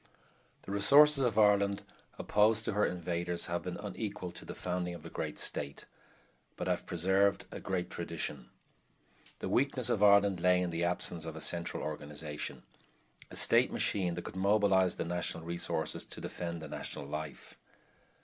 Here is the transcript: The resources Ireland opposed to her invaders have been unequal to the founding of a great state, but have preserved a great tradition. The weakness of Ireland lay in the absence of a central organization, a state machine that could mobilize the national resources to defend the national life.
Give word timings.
The 0.63 0.71
resources 0.71 1.23
Ireland 1.23 1.83
opposed 2.17 2.65
to 2.65 2.73
her 2.73 2.87
invaders 2.87 3.45
have 3.45 3.61
been 3.61 3.77
unequal 3.77 4.31
to 4.31 4.43
the 4.43 4.55
founding 4.55 4.95
of 4.95 5.05
a 5.05 5.11
great 5.11 5.37
state, 5.37 5.85
but 6.57 6.65
have 6.67 6.87
preserved 6.87 7.45
a 7.51 7.59
great 7.59 7.91
tradition. 7.91 8.49
The 9.37 9.47
weakness 9.47 9.91
of 9.91 10.01
Ireland 10.01 10.39
lay 10.39 10.59
in 10.59 10.71
the 10.71 10.83
absence 10.83 11.23
of 11.25 11.35
a 11.35 11.39
central 11.39 11.83
organization, 11.83 12.63
a 13.29 13.35
state 13.35 13.71
machine 13.71 14.15
that 14.15 14.25
could 14.25 14.35
mobilize 14.35 14.95
the 14.95 15.05
national 15.05 15.43
resources 15.43 16.03
to 16.05 16.19
defend 16.19 16.63
the 16.63 16.67
national 16.67 17.05
life. 17.05 17.53